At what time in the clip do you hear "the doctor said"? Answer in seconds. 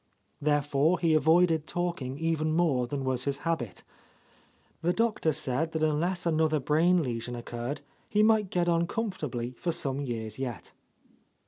4.81-5.73